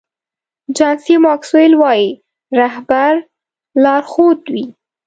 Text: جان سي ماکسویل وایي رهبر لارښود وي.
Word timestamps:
جان 0.77 0.95
سي 1.03 1.13
ماکسویل 1.25 1.73
وایي 1.81 2.09
رهبر 2.59 3.13
لارښود 3.83 4.39
وي. 4.53 4.65